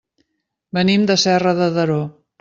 [0.77, 1.99] Venim de Serra de Daró.